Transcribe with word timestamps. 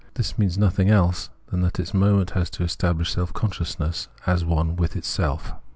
This 0.15 0.35
means 0.35 0.57
nothing 0.57 0.89
else 0.89 1.29
than 1.51 1.61
that 1.61 1.75
this 1.75 1.93
moment 1.93 2.31
has 2.31 2.49
to 2.49 2.63
establish 2.63 3.11
self 3.13 3.33
consciousness 3.33 4.07
as 4.25 4.43
one 4.43 4.75
with 4.75 4.95
itself. 4.95 5.53